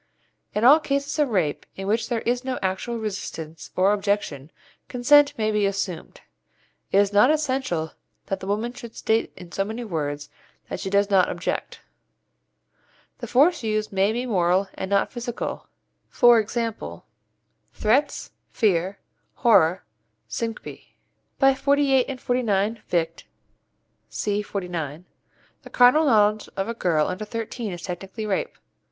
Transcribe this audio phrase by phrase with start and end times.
[0.55, 4.49] In all cases of rape in which there is no actual resistance or objection,
[4.87, 6.21] consent may be assumed.
[6.91, 7.91] It is not essential
[8.25, 10.27] that the woman should state in so many words
[10.69, 11.81] that she does not object.
[13.19, 15.67] The force used may be moral and not physical
[16.11, 16.91] e.g.,
[17.71, 18.97] threats, fear,
[19.35, 19.83] horror,
[20.27, 20.79] syncope.
[21.37, 23.25] By 48 and 49 Vict.,
[24.09, 24.41] c.
[24.41, 25.05] 49,
[25.61, 28.57] the carnal knowledge of a girl under thirteen is technically rape.